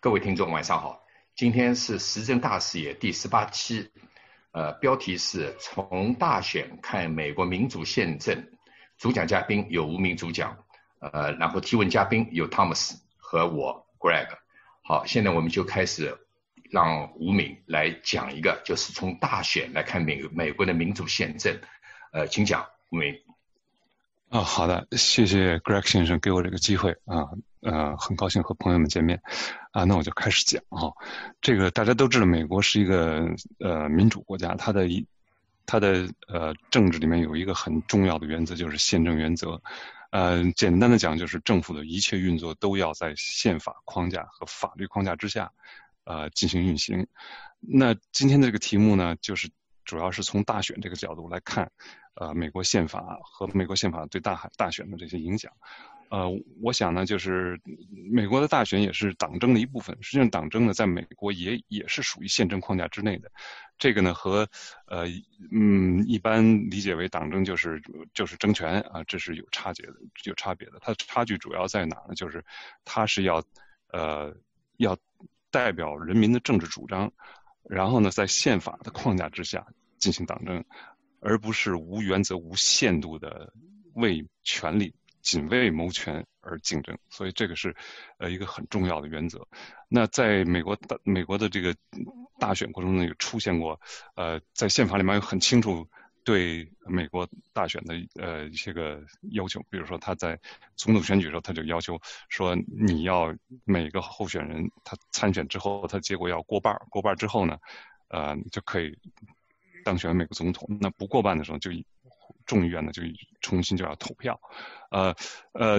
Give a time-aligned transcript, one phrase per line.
[0.00, 1.04] 各位听众晚上好，
[1.34, 3.90] 今天是时政大视野第十八期，
[4.52, 8.48] 呃，标题是从大选看美国民主宪政，
[8.96, 10.56] 主讲嘉宾有无名主讲，
[11.00, 14.28] 呃，然后提问嘉宾有 Thomas 和我 Greg。
[14.84, 16.16] 好，现在我们就开始
[16.70, 21.58] 让吴敏来讲一个，就是从大选来看美美国的民主宪政，
[22.12, 23.20] 呃，请讲，吴敏。
[24.28, 27.26] 啊，好的，谢谢 Greg 先生给我这个机会啊，
[27.60, 29.20] 呃，很高兴和朋友们见面，
[29.72, 30.92] 啊，那我就开始讲哈。
[31.40, 35.06] 这个大家都知道，美国是一个呃民主国家，它的一
[35.66, 39.60] 它的呃政治里面有一个很重要的原则，就是宪政原则。
[40.10, 45.50] 呃，简单的讲，就是政府的一切运作都要在宪法框架和法律框架之下，
[46.04, 47.06] 呃，进行运行。
[47.60, 49.50] 那今天的这个题目呢，就是
[49.84, 51.70] 主要是从大选这个角度来看。
[52.20, 55.52] 呃，美国宪法和美国宪法对大大选的这些影响，
[56.10, 56.28] 呃，
[56.60, 57.60] 我想呢，就是
[58.10, 59.96] 美国的大选也是党争的一部分。
[60.00, 63.30] 实际上，党争呢，在美国也也是属于宪政框架之内的。
[63.78, 64.48] 这个呢，和
[64.86, 65.06] 呃，
[65.52, 67.80] 嗯，一般理解为党争就是
[68.14, 70.78] 就是争权啊，这是有差别的，有差别的。
[70.80, 72.14] 它差距主要在哪呢？
[72.14, 72.44] 就是
[72.84, 73.42] 它是要
[73.92, 74.34] 呃
[74.78, 74.96] 要
[75.50, 77.12] 代表人民的政治主张，
[77.68, 79.66] 然后呢，在宪法的框架之下
[79.98, 80.64] 进行党争。
[81.20, 83.52] 而不是无原则、无限度的
[83.94, 84.94] 为权力、
[85.28, 87.76] 仅为谋权而竞争，所以这个是
[88.16, 89.46] 呃一个很重要的原则。
[89.90, 91.76] 那在美国大美国的这个
[92.38, 93.78] 大选过程中，有出现过
[94.14, 95.86] 呃，在宪法里面有很清楚
[96.24, 100.40] 对美国大选的呃一些个要求，比如说他在
[100.76, 102.56] 总统选举的时候，他就要求说
[102.88, 107.58] 你要每个候选人他参选之后，他结果要过半，过半之后呢，
[108.08, 108.98] 呃就可以。
[109.84, 111.70] 当选美国总统，那不过半的时候，就
[112.48, 113.00] 众议院呢就
[113.40, 114.40] 重新就要投票，
[114.90, 115.14] 呃
[115.52, 115.78] 呃，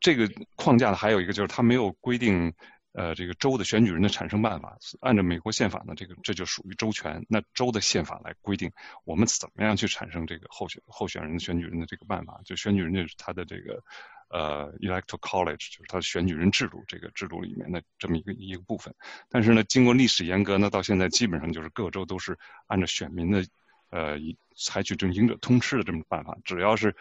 [0.00, 2.54] 这个框架呢还有一个就是他没有规定，
[2.92, 8.72] 呃这个州的选举人的产生办法，按照美国宪法呢，这个这就属于州权，那州的宪法来规定
[9.04, 13.82] 我们怎么样去产生这个候选候选人选举人的这个办法，就选举人就是他的这个。
[14.30, 18.94] 呃，electoral college 就是它选举人制度这个制度里面的这么一个一个部分，
[19.30, 23.42] 但是呢，经过历史严格呢，到现在基本上就是各州都是按照选民的
[23.90, 24.18] 呃
[24.56, 26.94] 采取这种赢者通吃的这么办法，只要是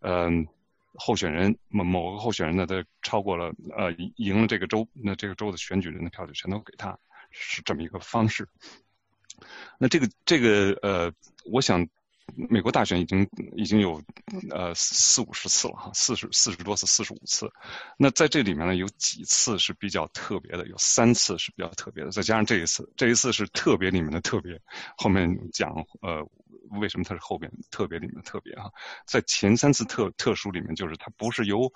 [0.00, 0.46] 嗯
[0.94, 6.98] 候选人某某个候选人呢，他超过了呃赢了这个州，那这个州的选举人的票就全都给他，
[7.30, 8.48] 是这么一个方式。
[9.78, 11.12] 那这个这个呃，
[11.44, 11.88] 我想。
[12.36, 14.02] 美国大选已经已经有
[14.50, 17.50] 呃四五十次了哈，四十四十多次，四十五次。
[17.96, 24.60] 那在这里面呢，有几次是比较特别的，有三次是比较特别的，再加上这一次，这一次是特别里面的特别。
[24.96, 25.70] 后面讲
[26.02, 26.26] 呃
[26.80, 28.70] 为什么它是后边特别里面的特别哈，
[29.06, 31.72] 在前三次特特殊里面，就是它不是由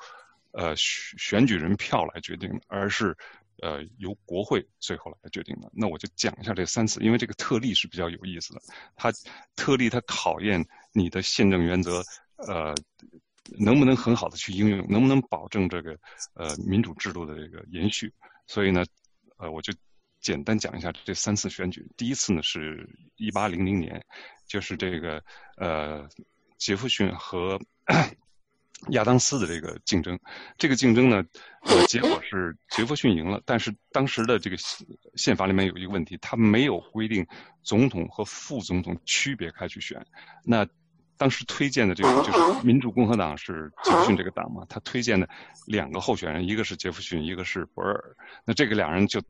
[0.52, 3.16] 呃选选举人票来决定的，而是。
[3.60, 5.70] 呃，由国会最后来决定的。
[5.72, 8.60] 那我就讲一下这三次，因为这个特例是比较有意思的。
[8.96, 9.12] 它
[9.54, 12.02] 特例它考验你的宪政原则，
[12.36, 12.74] 呃，
[13.58, 15.98] 能不能很好的去应用，能不能保证这个
[16.34, 18.12] 呃民主制度的这个延续。
[18.46, 18.84] 所以呢，
[19.36, 19.72] 呃，我就
[20.20, 21.86] 简单讲一下这三次选举。
[21.96, 24.04] 第一次呢是一八零零年，
[24.46, 25.22] 就是这个
[25.56, 26.08] 呃
[26.58, 27.60] 杰弗逊和。
[28.91, 30.19] 亚当斯的这个竞争，
[30.59, 31.25] 这个竞争呢，
[31.62, 33.41] 呃， 结果是杰弗逊赢了。
[33.47, 34.56] 但是当时的这个
[35.15, 37.26] 宪法里面有一个问题，他没有规定
[37.62, 40.04] 总统和副总统区别开去选。
[40.44, 40.66] 那
[41.16, 45.28] 当时推荐的这个就是民主共和党是杰弗逊这个党嘛，他推荐的
[45.66, 48.16] 两个候选人，一个是杰弗逊，一个是博尔。
[48.44, 49.22] 那这个两人就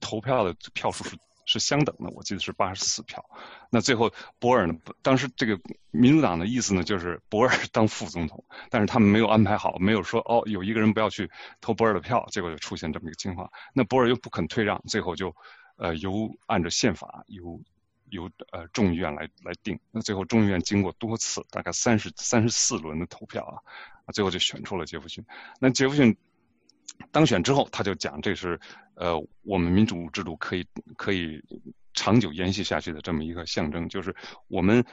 [0.00, 1.16] 投票的票数是。
[1.46, 3.24] 是相等的，我记得是八十四票。
[3.70, 4.74] 那最后博尔呢？
[5.02, 5.60] 当时这个
[5.90, 13.50] 民主党的意思呢，就是博尔 当副总统，但是他们没有安排好，没有说哦，有一个人不要去投博尔的票，结果就出现这么一个情况。
[13.72, 15.34] 那博尔又不肯退让，最后就
[15.76, 17.60] 呃由按照宪法由
[18.10, 19.78] 由呃众议院来来定。
[19.90, 23.62] 那最后众议院经过多次大概三十三十四轮的投票
[24.06, 25.24] 啊，最后就选出了杰弗逊。
[25.60, 26.16] 那杰弗逊。
[27.10, 28.60] 当选之后，他就讲这是，
[28.94, 30.66] 呃，我们民主制度可以
[30.96, 31.42] 可以
[31.92, 34.14] 长久延续下去的这么一个象征，就是
[34.48, 34.84] 我们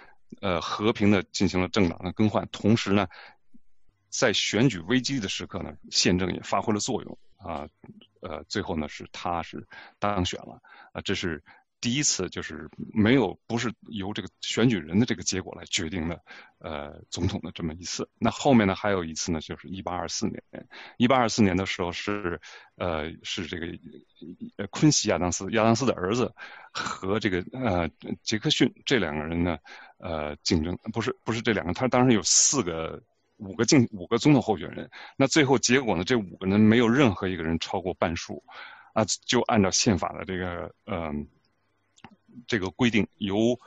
[0.41, 3.07] 呃和平的进行了政党的更换，同时呢，
[4.09, 7.67] 在选举危机的时刻呢，宪政也发挥了作用啊，
[8.21, 9.67] 呃，最后呢是他是
[9.99, 10.61] 当选了
[10.93, 11.43] 啊，这是。
[11.81, 16.21] 第一次就是没有不是由这个选举人的这个结果来决定的，
[16.59, 18.07] 呃，总统的这么一次。
[18.19, 20.41] 那后面呢还有一次呢，就是一八二四年，
[20.97, 22.39] 一八二四年的时候是，
[22.75, 23.67] 呃，是这个
[24.69, 26.31] 昆西亚当斯亚当斯的儿子
[26.71, 27.89] 和这个呃
[28.21, 29.57] 杰克逊这两个人呢，
[29.97, 33.01] 呃，竞争不是不是这两个，他当时有四个
[33.37, 34.87] 五个竞五个总统候选人，
[35.17, 38.43] 那最后结果呢，这五个人没有任何一个人超过半数。
[38.93, 41.25] 啊，就按照宪法的这个嗯
[42.47, 43.59] 这个规定，由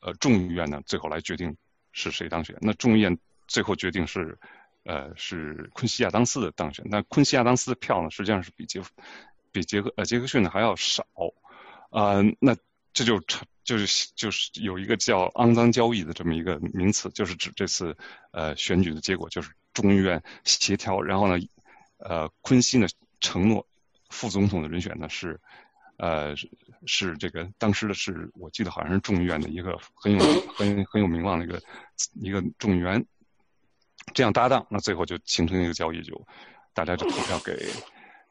[0.00, 1.56] 呃众议院呢最后来决定
[1.92, 2.56] 是谁当选。
[2.60, 4.38] 那众议院最后决定是
[4.84, 6.84] 呃是昆西亚当斯的当选。
[6.88, 8.90] 那昆西亚当斯的票呢，实际上是比杰夫
[9.52, 11.04] 比杰克呃杰克逊呢还要少
[11.90, 12.22] 啊。
[12.40, 12.56] 那
[12.92, 17.96] 这就成就是就是有一个叫“肮脏交易”的这么一个名词，就是指这次
[18.30, 21.44] 呃选举的结果，就是众议院协调，然后呢，
[21.98, 22.86] 呃，昆西呢
[23.20, 23.66] 承诺
[24.08, 25.40] 副总统的人选呢是
[25.98, 26.34] 呃
[26.86, 30.18] 是这个当时的是我记得好像是众议院的一个很有
[30.54, 31.60] 很很有名望的一个
[32.14, 33.04] 一个众议员，
[34.14, 36.26] 这样搭档，那最后就形成一个交易，就
[36.74, 37.70] 大家就投票给。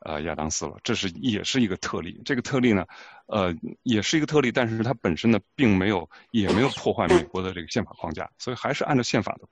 [0.01, 2.21] 呃，亚当斯了，这是也是一个特例。
[2.23, 2.85] 这个特例呢，
[3.25, 3.51] 呃，
[3.81, 9.47] 也是一个特例，但是它本身呢，并没有，也没有破坏美国的这个宪法框架，所以还是按照宪法的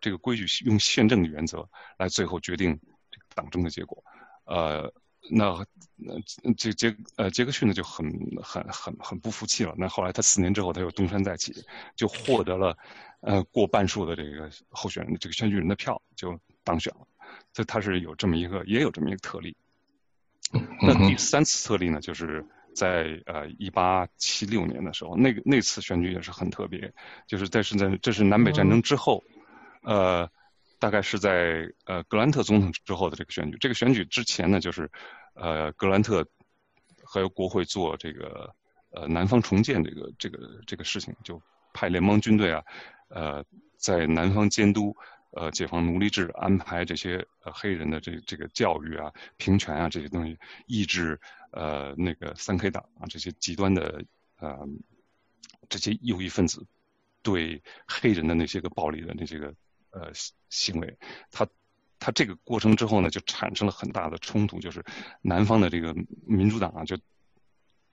[0.00, 1.68] 这个规矩，用宪政的原则
[1.98, 2.70] 来最后决定
[3.10, 4.02] 这个党争的结果。
[4.46, 4.90] 呃，
[5.30, 5.66] 那
[5.96, 6.14] 那
[6.56, 8.10] 这杰呃杰克逊呢就很
[8.42, 9.74] 很很很不服气了。
[9.76, 11.54] 那后来他四年之后他又东山再起，
[11.96, 12.76] 就获得了
[13.20, 17.06] 呃过半数的这个候选人的这个选举人的票，就当选了。
[17.52, 19.54] 所以他是有这么一个，也有这么一个特例。
[20.80, 22.42] 那第三次特例呢，就是
[22.74, 26.90] 在呃一八七六年的时候，那个那次选举也是很特别，
[27.26, 29.22] 就是在是在这是南北战争之后，
[29.82, 30.30] 呃，
[30.78, 33.56] 大概是在呃格兰特总统之后的这个选举。
[33.58, 34.90] 这个选举之前呢，就是
[35.34, 36.26] 呃格兰特
[37.04, 38.54] 还有国会做这个
[38.90, 41.40] 呃南方重建这个这个这个事情，就
[41.72, 42.62] 派联邦军队啊，
[43.08, 43.44] 呃
[43.76, 44.94] 在南方监督。
[45.32, 50.36] 呃，解放奴隶制，安排这些呃黑人的这这个教育啊、平权啊这些东西，
[50.66, 51.20] 抑制
[51.52, 54.02] 呃那个三 K 党啊这些极端的
[54.38, 54.66] 呃
[55.68, 56.66] 这些右翼分子
[57.22, 59.54] 对黑人的那些个暴力的那些个
[59.90, 60.12] 呃
[60.48, 60.98] 行为，
[61.30, 61.46] 他
[61.98, 64.84] 他这个过程之后呢，就产生了很大的冲突，就是
[65.22, 65.94] 南方的这个
[66.26, 66.98] 民主党啊，就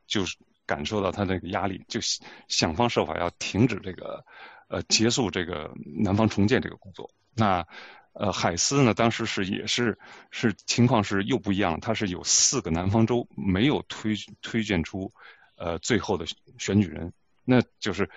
[0.07, 1.99] 就是感受到他这个压力，就
[2.47, 4.25] 想方设法要停止这个
[4.67, 7.11] 呃结束这个南方重建这个工作。
[7.33, 7.67] 那，
[8.13, 8.93] 呃，海斯呢？
[8.93, 9.99] 当时是也是
[10.31, 15.11] 是情况是又不一样，他是有四个南方州没有推推荐出，
[15.57, 16.25] 呃，最后的
[16.57, 17.11] 选举人，
[17.43, 18.09] 那就是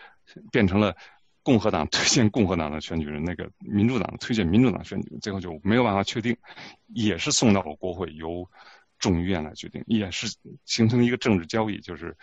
[0.52, 0.96] 变成了
[1.48, 6.36] 共和党推荐共和党的选举人，那个民主党推荐民主党选举人，最后就没有办法确定，
[6.88, 8.46] 也是送到了国会由
[8.98, 10.26] 众议院来决定，也是
[10.66, 12.14] 形成一个政治交易，就是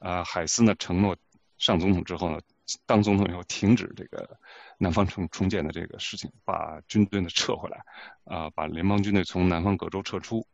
[0.00, 1.16] 啊，海斯呢承诺
[1.56, 2.38] 上总统之后呢，
[2.84, 4.38] 当总统以后停止这个。
[4.76, 7.84] 南方重重建的这个事情，把军队呢撤回来，
[8.24, 10.44] 啊，把联邦军队从南方各州撤出，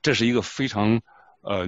[0.00, 1.02] 这是一个非常
[1.40, 1.66] 呃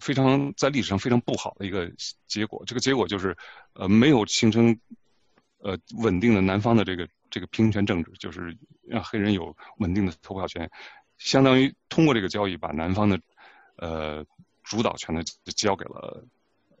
[0.00, 1.90] 非常在历史上非常不好的一个
[2.26, 2.62] 结果。
[2.66, 3.36] 这个结果就是
[3.74, 4.78] 呃没有形成
[5.58, 8.56] 呃稳定的南方的这个这个平权政治，就是
[8.86, 10.70] 让黑人有稳定的投票权，
[11.18, 13.20] 相当于通过这个交易把南方的
[13.76, 14.24] 呃
[14.62, 15.22] 主导权呢
[15.56, 16.26] 交给了。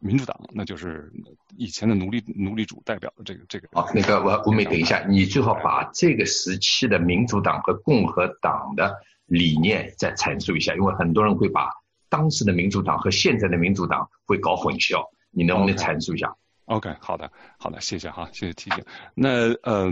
[0.04, 1.12] 民主党，那就是
[1.56, 3.68] 以前的奴隶奴隶主代表的这个这个。
[3.70, 11.70] 好，那个我吴美，等一下，你最好把这个时期的民主党和共和党的理念再阐述一下，因为很多人会把
[12.12, 16.36] 当时的民主党和现在的民主党会搞混淆，你能不能阐述一下
[16.66, 18.84] ？OK，好的，好的，谢谢哈，谢谢提醒。
[19.14, 19.90] 那呃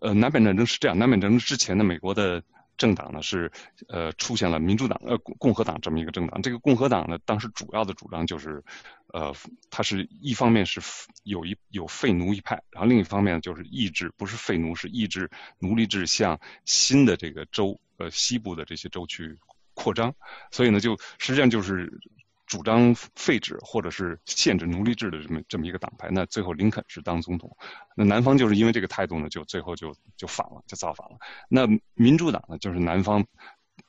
[0.00, 2.42] 呃，南北战争是这样，南北战争之前的美国的。
[2.76, 3.52] 政党呢是，
[3.86, 6.42] 呃，出现了民主党呃共和党这么一个政党。
[6.42, 8.64] 这个共和党呢，当时主要的主张就是，
[9.12, 9.32] 呃，
[9.70, 10.80] 它是一方面是
[11.22, 15.30] 有一有废奴一派，然后另一方面就是抑制，不是废奴，是抑制
[15.60, 19.38] 奴隶制向新的这个州，呃，西部的这些州去
[19.74, 20.14] 扩张。
[20.50, 22.00] 所以呢，就实际上就是。
[22.46, 27.56] 主张废止或者是限制奴隶制的这么这么一个党派，那最后林肯是当总统，
[27.96, 31.16] 那南方就是因为这个态度呢，就最后就就反了，就造反了。
[31.48, 33.26] 那民主党呢，就是南方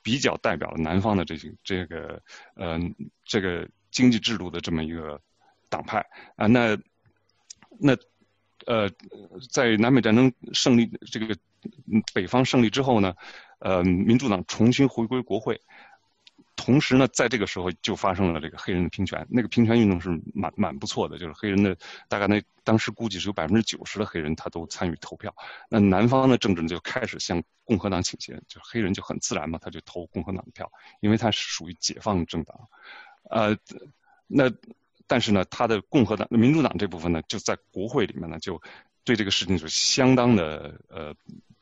[0.02, 2.20] 比较代表了南方的这些这个
[2.54, 2.80] 呃
[3.24, 5.20] 这个经济制度的这么一个
[5.68, 6.04] 党派
[6.36, 6.46] 啊。
[6.46, 6.78] 那
[7.78, 7.94] 那
[8.66, 8.90] 呃
[9.52, 11.36] 在南北战争胜利这个
[12.14, 13.14] 北方胜利之后呢，
[13.58, 15.60] 呃民主党重新回归国会。
[16.56, 21.76] 同时呢，在这个时候就发生了这个黑人的平权，那个平权运动是蛮蛮不错的，就是黑人的
[22.08, 25.32] 大概那当时估计是有百分之九十的黑人他都参与投票。
[25.68, 32.68] 那南方的政治就开始向共和党倾斜，就是黑人就很自然嘛，他就投共和党的票，因为他是属于解放政党。
[33.30, 33.56] 呃，
[34.26, 34.50] 那
[35.06, 38.60] 但是呢，他的共和党、民主党这部分呢，就在国会里面呢，就
[39.04, 41.14] 对这个事情就相当的呃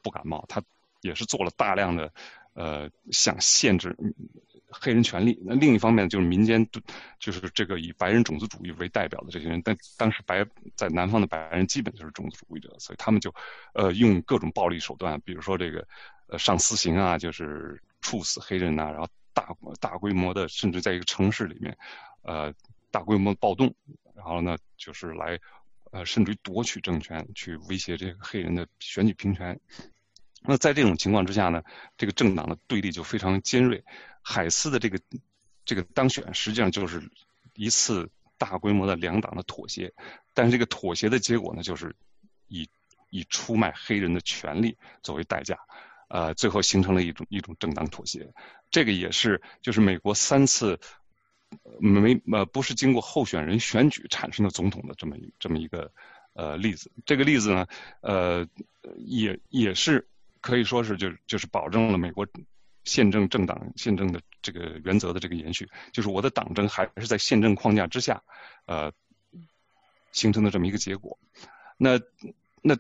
[0.03, 0.63] 不感冒，他
[1.03, 2.13] 也是做了大量的
[2.55, 3.97] 呃想限制。
[4.81, 6.67] 黑人权利，那另一方面就是民间，
[7.19, 13.33] 就是这个以白人种族主义为代表的这些人，但当时白在南方的白人基本就是种族主义者，所以他们就，
[13.75, 15.87] 呃，用各种暴力手段，比如说这个，
[16.27, 19.49] 呃，上私刑啊，就是处死黑人呐，然后大
[19.81, 21.77] 大规模的，甚至在一个城市里面，
[22.23, 22.53] 呃，
[22.91, 23.75] 大规模暴动，
[24.15, 25.39] 然后呢，就是来
[25.93, 29.59] 呃，甚至于夺取政权，去威胁这个黑人的选举平权。
[30.47, 31.63] 那在这种情况之下呢，
[31.97, 33.83] 这个政党的对立就非常尖锐。
[34.21, 34.99] 海斯的这个
[35.65, 37.11] 这个当选，实际上就是
[37.55, 39.93] 一次大规模的两党的妥协。
[40.35, 41.97] 但是这个妥协的结果呢，就是
[42.49, 42.69] 以
[43.09, 45.59] 以出卖黑人的权利作为代价，
[46.09, 48.31] 呃，最后形成了一种一种政党妥协。
[48.71, 50.79] 这个也是就是美国三次
[51.79, 55.91] 没呃不是经过候选人选举产生的总统的这么一这么一个
[56.35, 56.91] 呃例子。
[57.07, 57.67] 这个例子呢，
[58.03, 58.47] 呃，
[59.07, 60.07] 也也是。
[60.45, 62.27] 可以说是就就是保证了美国
[62.85, 68.23] 宪政政党宪政的这个原则的这个延续，就是我的党争还是在宪政框架之下，
[68.67, 68.93] 呃，
[70.13, 71.19] 形成的这么一个结果。
[71.79, 71.99] 那
[72.61, 72.77] 那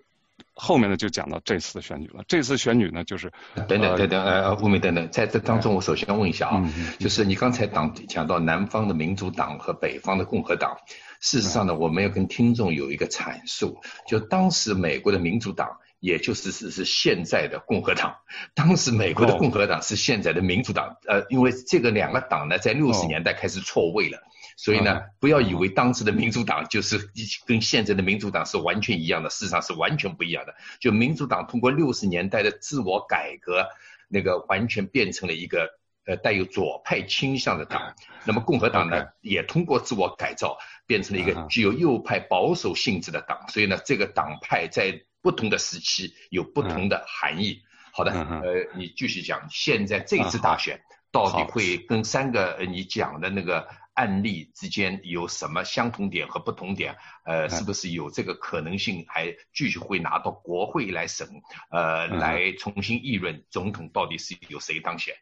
[0.52, 2.23] 后面呢就讲到这次的选举了。
[2.28, 10.76] 这次选举呢就是等等等等呃吴明等等，在这当中我首先问一下啊， 就是你刚才党讲到南方的民主党和北方的共和党，
[11.18, 15.78] 事实上呢我们要跟听众有一个阐述，就当时美国的民主党。
[16.04, 18.14] 也就是是是现在的共和党，
[18.54, 24.18] 当时美国的共和党是现在的民主党，呃，因为这个两个党呢，在六十年代开始错位了，
[24.58, 27.08] 所以呢，不要以为当时的民主党就是
[27.46, 30.54] 跟现在的民主党是完全一样的，事实上是完全不一样的。
[30.78, 33.66] 就民主党通过六十年代的自我改革，
[34.06, 35.70] 那个完全变成了一个
[36.04, 37.94] 呃带有左派倾向的党，
[38.26, 47.62] 那么共和党呢，也通过自我改造，变成了一个具有右派保守性质的党，所以呢，这个党派在不同的时期有不同的含义。
[47.93, 56.95] 好的，呃，你继续讲，现在这次大选到底会跟三个你讲的那个案例之间有什么相同点和不同点？
[57.25, 61.26] 呃，是不是有这个可能性还继续会拿到国会来审？
[61.71, 65.14] 呃，来重新议论总统到底是由谁当选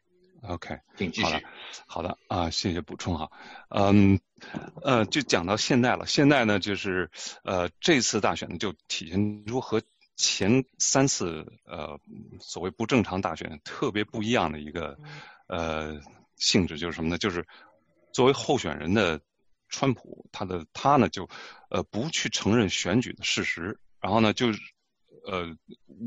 [0.49, 1.47] ？OK，请继续。
[1.87, 3.31] 好的啊，谢谢补充哈。
[3.69, 4.19] 嗯，
[4.83, 6.07] 呃，就讲到现在了。
[6.07, 7.11] 现在呢，就是
[7.45, 9.83] 呃，这次大选呢，就体现出和
[10.23, 11.99] 前三次呃
[12.39, 14.97] 所谓不正常大选特别不一样的一个
[15.49, 16.01] 呃
[16.37, 17.19] 性质就是什么呢？
[17.19, 17.45] 就是
[18.13, 19.21] 作为候选人的
[19.69, 21.29] 川普，他的他呢就
[21.71, 24.47] 呃不去承认选举的事实，然后呢就
[25.27, 25.57] 呃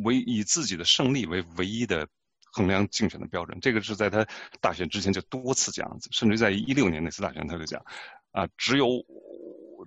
[0.05, 2.07] 唯以自己的胜利为唯一的
[2.53, 3.59] 衡量竞选的标准。
[3.59, 4.25] 这个是在他
[4.61, 7.83] 大选之前就多次讲，甚至在一六年那次大选他就讲
[8.31, 9.05] 啊，只有。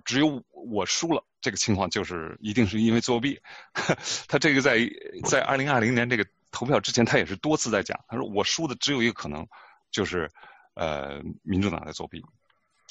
[0.05, 3.39] 只有我输了，这个情况就是一定是因为作弊。
[4.27, 4.79] 他这个在
[5.25, 9.47] 在二零二零年这个投票之前，他也是多次在讲，他说我输的只有一个可能，
[9.91, 10.29] 就是
[10.73, 12.23] 呃民主党在作弊。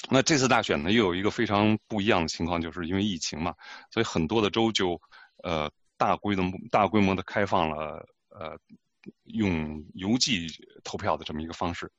[0.09, 3.53] 那这次大选呢，又有一个非常不一样的情况，就是因为疫情嘛，
[3.91, 5.01] 所以很多的州就
[5.43, 8.57] 呃大规模大规模的开放了呃
[9.25, 10.47] 用邮寄
[10.83, 11.91] 投票的这么一个方式。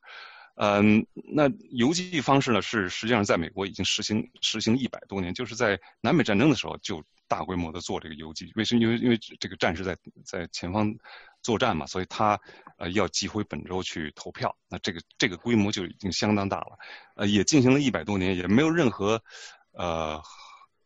[0.63, 2.61] 嗯，那邮寄方式呢？
[2.61, 8.53] 是实际上在美国已经实行实行一百多年，就是在南北战争的时候就大规模的做这个邮寄。
[8.57, 8.83] 为什么？
[8.83, 10.95] 因为因为这个战士在在前方
[11.41, 12.39] 作战嘛，所以他
[12.77, 14.55] 呃要寄回本州去投票。
[14.69, 16.79] 那这个这个规模就已经相当大了，
[17.15, 19.25] 呃，也进行了一百多年，也没有任何
[19.73, 20.23] 呃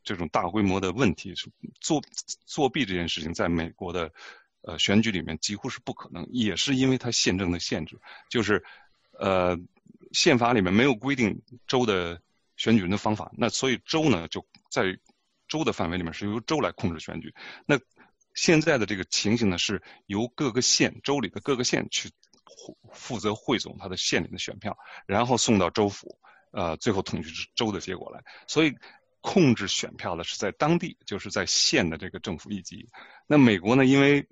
[0.04, 1.34] 这种大规模的问题。
[1.80, 2.00] 作
[2.46, 4.12] 作弊这件事情，在美国的
[4.62, 7.98] 呃选举里面几乎是不可能，也是因为它宪政的限制，
[8.30, 8.64] 就是。
[9.18, 9.58] 呃，
[10.12, 12.20] 宪法里面没有规定州的
[12.56, 14.98] 选举人的方法，那所以州呢就在
[15.48, 17.34] 州的范围里面是由州来控制选举。
[17.66, 17.78] 那
[18.34, 22.10] 现在的这个情形呢，是由各个县州里的各个县去
[22.92, 26.18] 负责汇总他的县里的选票，然后送到州府，
[26.50, 28.24] 呃，最后统计州的结果来。
[28.48, 28.74] 所以
[29.20, 32.88] 控制选票的是在当地，就是在县的这个政府一级。
[33.26, 34.26] 那美国呢，因为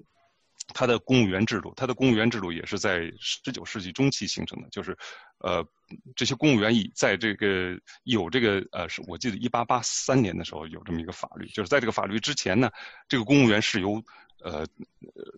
[0.68, 4.96] 它的公务员制度，它的公务员制度也是在十九世纪中期形成的，就是，
[5.38, 5.66] 呃，
[6.14, 12.70] 这些公务员以在这个有这个呃，是我记得一八八三年的时候有这么一个法律，就是在这个法律之前呢，
[13.08, 14.02] 这个公务员是由
[14.40, 14.64] 呃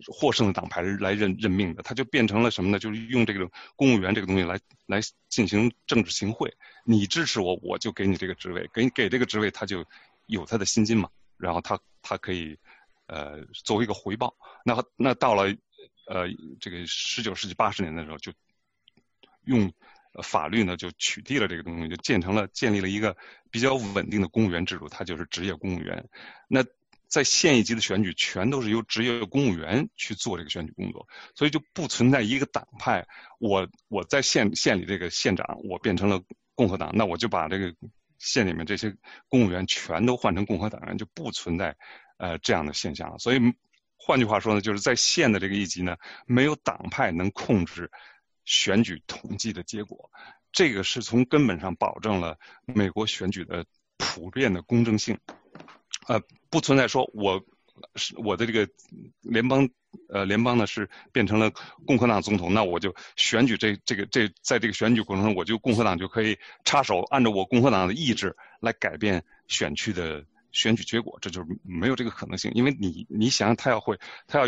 [0.07, 2.77] 获胜的党派来任任命的，他就变成了什么呢？
[2.77, 6.53] 就是用这个公务员这个东西来来进行政治行贿，
[6.85, 9.83] 你支持我，我就给你这个职位，给给这个职位他就
[10.27, 12.57] 有他的薪金嘛，然后他他可以。
[13.07, 15.43] 呃，作为一个回报，那那到了
[16.07, 16.27] 呃
[16.59, 18.31] 这个十九世纪八十年的时候，就
[19.43, 19.71] 用
[20.23, 23.15] 法律呢就取缔了这个东西，就建成了建立了一个
[23.51, 26.07] 比较稳定的公务员制度，它就是职业公务员。
[26.47, 26.65] 那
[27.07, 33.05] 在县一级的选举，全都是由职业公务员去做这个选举工作，所以就不存在一个党派。
[33.39, 36.21] 我我在县县里这个县长，我变成了
[36.55, 37.73] 共和党，那我就把这个
[38.17, 38.95] 县里面这些
[39.29, 41.75] 公务员全都换成共和党人，就不存在。
[42.17, 43.39] 呃，这样的现象，所以
[43.97, 47.91] 换句话说呢，就是在县的这个一级呢，没有党派能控制
[48.45, 50.09] 选举统计的结果，
[50.51, 53.65] 这个是从根本上保证了美国选举的
[53.97, 55.17] 普遍的公正性，
[56.07, 57.43] 呃，不存在说我
[57.95, 58.67] 是我的这个
[59.21, 59.67] 联邦
[60.07, 61.51] 呃联邦呢是变成了
[61.85, 74.45] 共和党总统，那我就选举这这个这在这个选举过程中，我就共和党就可以插手按照我共和党的意志来改变选区的选举结果，这就是没有这个可能性，因为你你想想他要会他要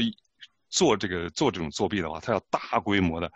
[0.69, 3.31] 做这个做这种作弊的话，他要大规模的。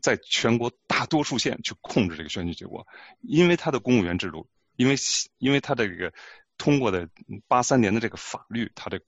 [0.00, 2.86] 在全国大多数县去控制这个选举结果，
[3.20, 4.94] 因为他的公务员制度，因为
[5.36, 6.10] 因为他的这个
[6.56, 7.06] 通过的
[7.46, 8.98] 八三年的这个法律，他的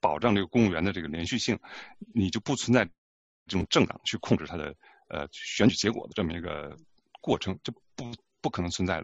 [0.00, 1.58] 保障这个公务员的这个连续性，
[2.12, 2.84] 你就不存在
[3.46, 4.76] 这种政党去控制他的
[5.08, 6.76] 呃选举结果的这么一个
[7.22, 9.02] 过程，就不不可能存在。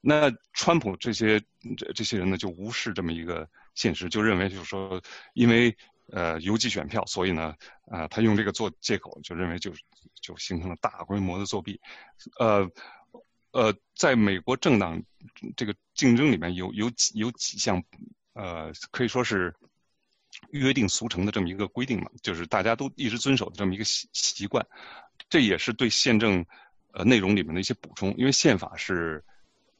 [0.00, 1.40] 那川普这些
[1.76, 5.02] 这这些人呢，就无视这么一个现实，就认为就是说，
[5.34, 5.76] 因为。
[6.12, 7.54] 呃，邮寄选票，所以呢，
[7.86, 9.72] 呃，他用这个做借口，就认为就
[10.20, 11.80] 就形成了大规模的作弊。
[12.40, 12.68] 呃
[13.52, 15.00] 呃，在美国政党
[15.56, 17.84] 这个竞争里面，有有几有几项，
[18.32, 19.54] 呃，可以说是
[20.50, 24.66] 约定俗成的这么一个规定嘛，就是大家都一直遵守的这么一个习习惯。
[25.28, 26.44] 这也是对宪政
[26.92, 29.24] 呃内容里面的一些补充，因为宪法是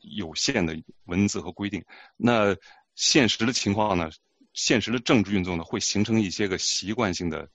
[0.00, 1.84] 有限的文字和规定，
[2.16, 2.56] 那
[2.94, 4.10] 现实的情况呢？
[4.52, 7.48] 现实的政治运作呢，会形成一些个习惯性的，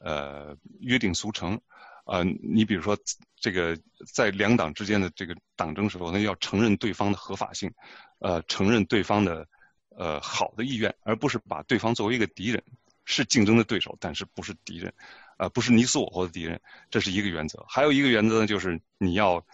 [0.00, 1.60] 呃，约定俗成，
[2.06, 2.98] 呃，你比如说
[3.36, 3.78] 这个
[4.12, 7.72] 在两党之间的这个党争时候，那要承认对方的合法性，
[8.18, 9.46] 呃，承认对方的
[9.90, 12.60] 呃好的意愿，而不是把对方作为一个敌人，
[13.04, 14.92] 是竞争的对手，但是不是敌人，
[15.38, 17.64] 呃，不是你死我活的敌人，这是一个原则。
[17.68, 19.46] 还有一个原则呢，就是你要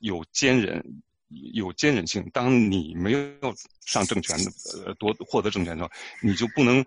[0.00, 0.84] 有坚韧。
[1.28, 2.28] 有坚韧性。
[2.32, 4.36] 当你没有上政权
[4.84, 5.90] 呃夺获得政权的时候，
[6.22, 6.84] 你就不能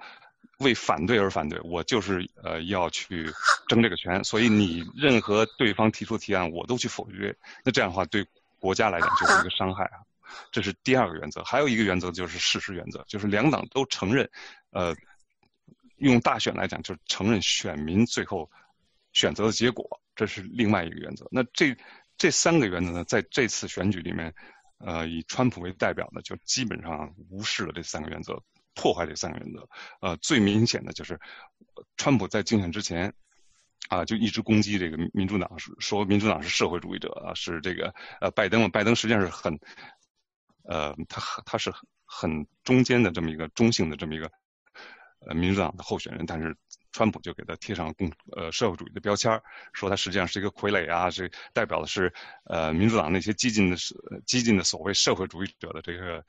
[0.60, 1.60] 为反对而反对。
[1.62, 3.32] 我就是呃要去
[3.68, 7.36] 争这个权，所以你任何对方提出的提案，我都去否决。
[7.64, 8.26] 那这样的话，对
[8.60, 10.00] 国家来讲就是一个伤害啊。
[10.52, 11.44] 这是第二个原则。
[11.44, 14.30] 还有一个原则就是事实原则，就是两党都承认，
[14.72, 14.96] 呃，
[15.98, 18.50] 用大选来讲，就是承认选民最后
[19.12, 21.28] 选择的结果，这是另外一个原则。
[21.30, 21.76] 那这。
[22.20, 24.32] 这三个原则呢，在这次选举里面，
[24.80, 28.44] 呃，以川普为代表的，就基本上无视了这三个原则，
[28.76, 29.68] 破坏这三个原则。
[30.02, 31.18] 呃，最明显的就是，
[31.96, 33.14] 川普在竞选之前，
[33.88, 39.58] 啊，就一直攻击这个民主党，说民主党是社会主义者啊，是这个呃拜登，拜登实际上是很，
[40.64, 44.30] 呃，他他是很中间的这么一个中性的这么一个
[45.26, 46.56] 呃民主党的候选人，但是。
[46.92, 49.40] 川普就给他贴上共呃社会主义的标签
[49.74, 52.12] 说他实际上是一个傀儡啊，是代表的是
[52.46, 53.78] 呃民主党那些激进的
[54.26, 56.26] 激进的所谓社会主义者的这个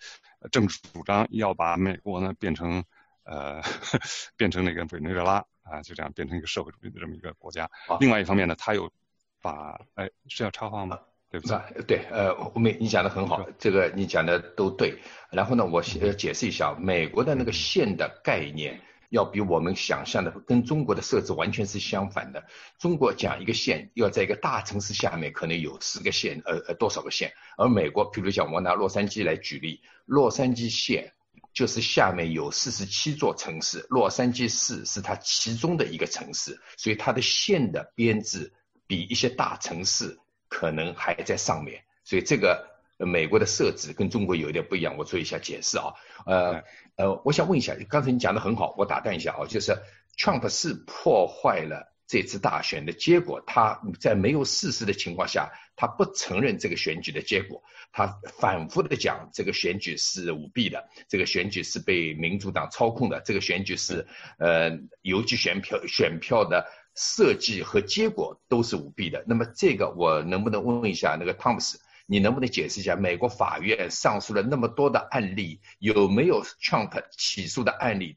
[0.52, 2.84] 政治主张，要把美国呢变成
[3.24, 3.62] 呃
[4.36, 7.68] 变成那个委内瑞拉啊，就这样变成一个社会主义的这么一个国家。
[7.98, 8.92] 另外一方面呢，他又
[9.40, 11.00] 把哎是要插话吗？
[11.30, 11.82] 对不对？
[11.86, 14.98] 对，呃，我们你讲的很好，这个你讲的都对。
[15.30, 18.80] 然后呢，我呃解释一下美国的那个县的概念。
[19.10, 22.44] 要比我们想象的跟中国的设置完全是相反的。
[22.78, 31.12] 中国讲一个县要在一个大城市下面可能有十个县，呃呃多少个县，而美国，比如讲我拿洛杉矶来举例，洛杉矶县
[31.52, 38.52] 就是下面有四十七座城市，洛杉矶市是它其中的一个城市，所以它的县的编制
[38.86, 40.19] 比一些大城市
[40.50, 45.94] 可能还在上面，所以这个美国的设置跟中国有一点不一样，我做一下解释啊，
[46.26, 46.62] 呃。
[46.96, 49.74] 呃，我想问一下，刚才你讲的很好，我打断一下啊，就是
[50.18, 64.06] Trump 是破坏了这次大选的结果，他在没有事实的情况下，他不承认这个选举的结果，他反复的讲这个选举是舞弊的，这个选举是被民主党操控的，这个选举是
[64.38, 69.22] 呃邮寄选票选票的设计和结果都是舞弊的。
[69.26, 71.78] 那么这个我能不能问一下那个汤姆斯？
[72.06, 78.16] 你能不能解释一下，美国法院上诉了那么多的案例，有没有 Trump 起诉的案例，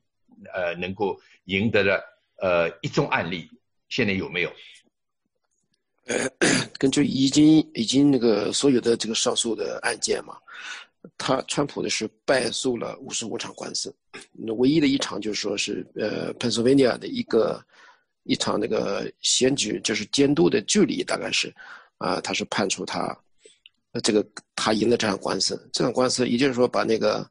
[0.52, 2.04] 呃，能够赢得了
[2.42, 3.48] 呃一宗案例？
[3.90, 4.52] 现在有没有？
[6.80, 10.36] 根据已经已经那个所有的这个上诉的案件嘛，
[11.18, 13.96] 他川普的是败诉了五十五场官司，
[14.32, 17.64] 那唯一的一场就是说是呃 Pennsylvania 的一个
[18.24, 21.54] 一场那个选举就是监督的距离大概是
[21.98, 23.18] 啊，他是判处他。
[23.92, 27.30] 那这个他赢了这场官司，这场官司也就是说把那个，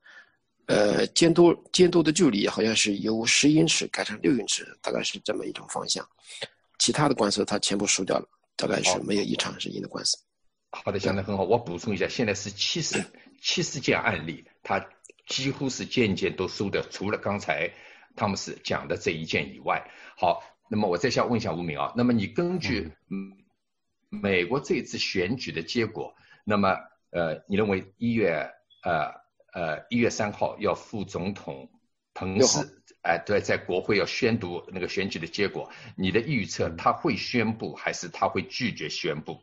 [0.67, 6.09] 呃，监督监督的距离好像是由十英尺改成六英尺，大概是这么一种方向。
[6.79, 10.17] 其他的官司他全部输掉了，大概是没有一场是赢的官司。
[10.71, 11.43] 好的，讲得很好。
[11.43, 13.05] 我补充一下，现在是七十
[13.41, 14.85] 七十件案例，他
[15.27, 17.69] 几乎是件件都输的，除了刚才
[18.15, 19.85] 汤姆斯讲的这一件以外。
[20.17, 23.37] 好，那么我再想问一下吴明啊，那么你根据嗯。
[24.15, 26.77] 美国这次选举的结果，那么
[27.13, 28.47] 呃，你认为一月
[28.83, 29.11] 呃
[29.55, 31.71] 呃一月三号要副总统
[32.13, 39.41] 彭斯哎对，在国会要宣读那个选举的结果，你的预测他会宣布还是他会拒绝宣布？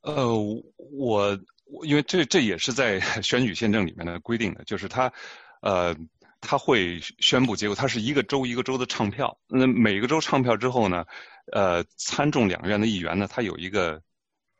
[0.00, 0.34] 呃，
[0.76, 1.38] 我
[1.82, 5.12] 因为这这也是在 选举宪政里面的规定的，就是他
[5.60, 5.94] 呃。
[6.40, 9.38] 他会宣布结果，他是一个州一个州的唱票。
[9.48, 11.04] 那每个州唱票之后呢，
[11.52, 14.02] 呃，参众两院的议员呢，他有一个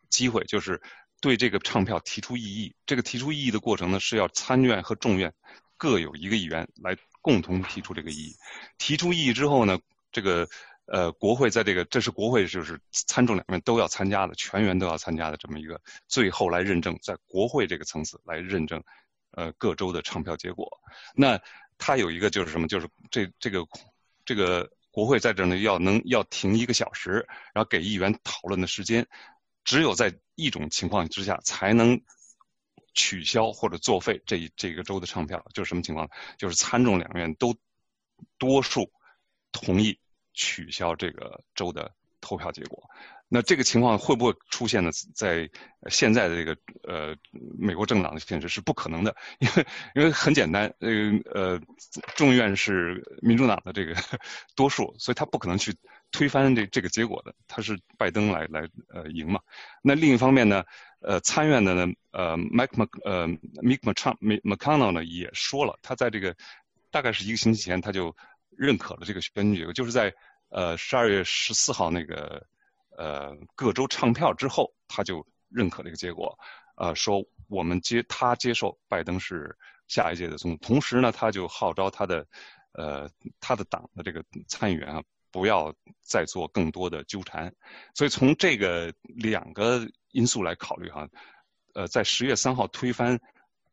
[0.09, 0.81] 机会，就是
[1.21, 2.75] 对这个唱票提出异议。
[2.87, 5.33] 这个提出异议的过程呢，是要参院和众院
[5.77, 8.37] 各有一个议员来共同提出这个异议。
[8.79, 9.79] 提出异议之后呢，
[10.11, 10.49] 这个
[10.87, 18.83] 呃国会在这个这是国会就是参众两院都要参加的，全员都要参加的这么一个最后来认证，在国会这个层次来认证
[19.33, 20.81] 呃各州的唱票结果。
[21.15, 21.41] 那
[21.79, 23.67] 他有一个就是什么，就是这这个
[24.25, 29.07] 这个国会在这呢，要能要停一个小时，然后给议员讨论的时间，
[29.65, 32.01] 只有在一种情况之下才能
[32.95, 36.11] 取消或者作废这这个州的唱票，就是什么情况？
[36.37, 37.57] 就是参众两院都
[38.39, 38.93] 多数
[39.53, 39.99] 同意
[40.35, 42.91] 取消这个州的投票结果。
[43.31, 44.91] 那这个情况会不会出现呢？
[45.15, 45.51] 在
[45.91, 47.15] 现在的这个呃
[47.59, 50.89] 美国政党的现实是不可能的，因为因为很简单，呃
[51.35, 51.61] 呃
[52.17, 53.95] 众院是民主党的这个
[54.57, 55.77] 多数，所以他不可能去
[56.11, 59.41] 推翻这这个结果的，他是拜登来来呃赢嘛。
[59.83, 60.65] 那另一方面呢，
[61.03, 63.29] 呃参院的呢呃 Mike Mc 呃
[63.63, 63.83] Mike
[64.43, 66.35] McConnell 呢也说了，他在这个
[66.91, 68.17] 大概是一个星期前他就
[68.57, 70.15] 认可了这个选举，就是在
[70.49, 72.47] 呃十二月十四号那个。
[72.99, 76.37] 呃，各州唱票之后，他就认可这个结果，
[76.75, 79.57] 呃，说我们接他接受拜登是
[79.87, 82.27] 下一届的总统，同时呢，他就号召他的
[82.73, 83.09] 呃
[83.39, 87.55] 他的党的这个参议员啊，不要再做更多的纠缠。
[87.95, 91.09] 所以从这个两个因素来考虑哈，
[91.75, 93.21] 呃，在十月三号推翻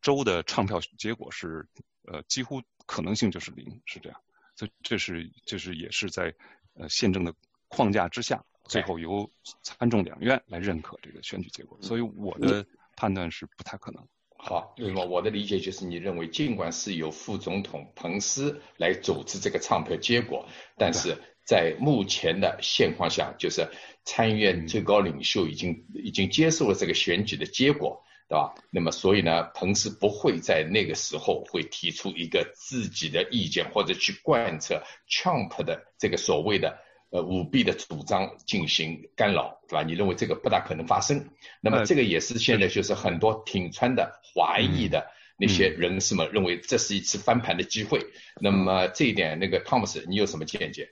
[0.03, 1.67] 州的唱票结果是
[2.03, 4.21] 呃几乎可能性就是零，是这样。
[4.55, 6.31] 所以这是这是也是在
[6.75, 7.33] 呃宪政的
[7.69, 8.45] 框架之下。
[8.67, 9.29] 最后由
[9.61, 14.07] 参众两院来认可这个选举结果，所以我的判断是不太可能。
[14.37, 20.47] 好，那么我的理解就是，你认为尽管是由副总统彭斯来组织这个唱票结果，
[20.77, 23.67] 但是在目前的现况下，就是
[24.03, 28.53] 参议院最高领袖已经已经接受了这个选举的结果，对吧？
[28.71, 36.84] 那么所以呢，彭斯不会在那个时候会提出一个自己的意见，或者去贯彻 Trump 的这个所谓的。
[37.11, 39.83] 呃，舞弊的主张进行干扰，对吧？
[39.83, 41.23] 你认为这个不大可能发生？
[41.61, 45.05] 那么这个也是现在就是很多挺川的华裔的
[45.37, 48.05] 那些人士们认为这是一次翻盘的机会。
[48.41, 50.89] 那么这一点，那个汤姆斯，你有什么见解？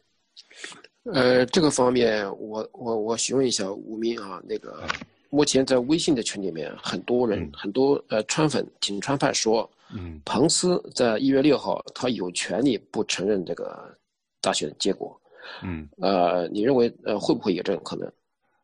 [1.12, 4.88] 呃，这个方面，我我我询问一下吴明啊，那个
[5.30, 13.98] 目前在微信的群里面，很多人很多呃川粉挺川派说，嗯，彭斯在一月六号他有权利不承认这个
[14.40, 15.20] 大选结果。
[15.62, 18.12] 嗯，呃，你认为呃会不会有这种可能？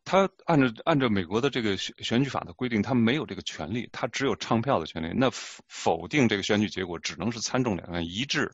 [0.04, 5.12] 他按照按照美国的这个选选举法的规定，他没有这个权利，他只有唱票的权利。
[5.14, 8.50] 那否定这个选举结果，只能是参众两院一致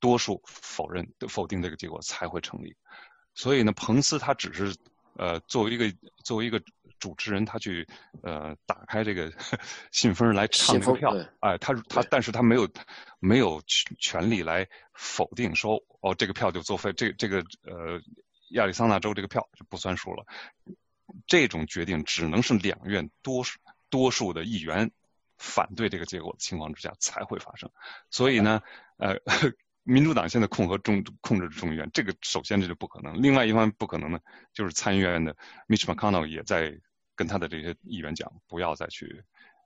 [0.00, 2.74] 多数否认否定这个结果才会成立。
[3.34, 4.74] 所以呢，彭斯他只是
[5.16, 5.92] 呃作为一个
[6.24, 6.62] 作为一个
[6.98, 7.86] 主持人，他去
[8.22, 9.32] 呃打开这个
[9.92, 12.68] 信封来唱这个票，哎，他他但是他没有
[13.20, 15.82] 没有权权利来否定说。
[16.00, 18.00] 哦，这个票就作废，这这个呃，
[18.50, 20.24] 亚利桑那州这个票就不算数了。
[21.26, 23.58] 这种决定只能是两院多数
[23.90, 24.92] 多数的议员
[25.38, 27.68] 反对这个结果的情况之下才会发生。
[28.10, 28.62] 所以呢，
[28.98, 29.16] 呃，
[29.82, 33.20] 民主党现在控和中控制众议院，这个首先这就不可能。
[33.20, 34.20] 另外一方面不可能呢，
[34.52, 36.78] 就是参议院的 Mitch McConnell 也在
[37.18, 39.22] 跟他的这些议员讲，不要再去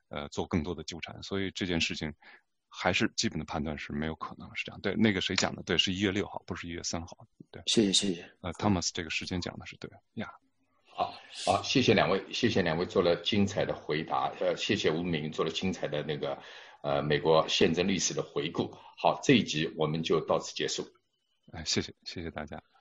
[0.09, 1.23] 呃做更多的纠缠。
[1.23, 2.13] 所以这件事情。
[2.75, 4.81] 还是基本的判断是没有可能是这样。
[4.81, 5.63] 对，那个谁讲的？
[5.63, 7.29] 对，是一月六号，不是一月三号。
[7.51, 8.27] 对，谢谢谢谢。
[8.41, 10.33] 呃，Thomas 这个时间讲的是对呀。
[10.87, 14.33] 好，好，谢谢两位，谢谢两位做了精彩的回答。
[14.41, 16.43] 呃，谢谢吴明做了精彩的那个
[16.83, 18.75] 呃美国宪政历史的回顾。
[18.97, 20.83] 好，这一集我们就到此结束。
[21.53, 22.72] 哎，谢谢，谢谢大家。